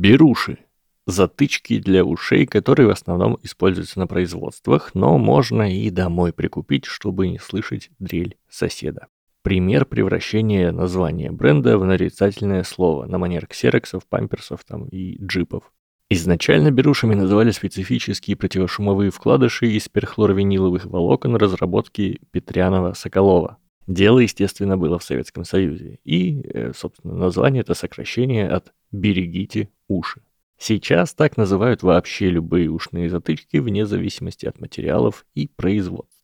Беруши. 0.00 0.56
Затычки 1.06 1.78
для 1.78 2.06
ушей, 2.06 2.46
которые 2.46 2.86
в 2.86 2.90
основном 2.90 3.38
используются 3.42 3.98
на 3.98 4.06
производствах, 4.06 4.92
но 4.94 5.18
можно 5.18 5.70
и 5.70 5.90
домой 5.90 6.32
прикупить, 6.32 6.86
чтобы 6.86 7.28
не 7.28 7.38
слышать 7.38 7.90
дрель 7.98 8.38
соседа. 8.48 9.08
Пример 9.42 9.84
превращения 9.84 10.72
названия 10.72 11.30
бренда 11.30 11.76
в 11.76 11.84
нарицательное 11.84 12.62
слово 12.62 13.04
на 13.04 13.18
манер 13.18 13.46
ксероксов, 13.46 14.06
памперсов 14.06 14.64
там, 14.64 14.86
и 14.86 15.22
джипов. 15.22 15.70
Изначально 16.08 16.70
берушами 16.70 17.14
называли 17.14 17.50
специфические 17.50 18.36
противошумовые 18.36 19.10
вкладыши 19.10 19.66
из 19.66 19.90
перхлоровиниловых 19.90 20.86
волокон 20.86 21.36
разработки 21.36 22.20
Петрянова-Соколова. 22.30 23.58
Дело, 23.86 24.20
естественно, 24.20 24.78
было 24.78 24.98
в 24.98 25.04
Советском 25.04 25.44
Союзе. 25.44 25.98
И, 26.04 26.40
э, 26.40 26.72
собственно, 26.74 27.12
название 27.12 27.60
это 27.60 27.74
сокращение 27.74 28.48
от 28.48 28.72
«берегите 28.92 29.68
уши». 29.90 30.22
Сейчас 30.62 31.14
так 31.14 31.38
называют 31.38 31.82
вообще 31.82 32.28
любые 32.28 32.70
ушные 32.70 33.08
затычки 33.08 33.56
вне 33.56 33.86
зависимости 33.86 34.44
от 34.44 34.60
материалов 34.60 35.24
и 35.34 35.48
производства. 35.48 36.19